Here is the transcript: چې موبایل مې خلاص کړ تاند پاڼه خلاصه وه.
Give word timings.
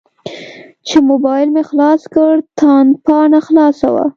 چې 0.87 0.97
موبایل 1.09 1.47
مې 1.55 1.63
خلاص 1.69 2.01
کړ 2.15 2.33
تاند 2.59 2.91
پاڼه 3.05 3.39
خلاصه 3.47 3.87
وه. 3.93 4.05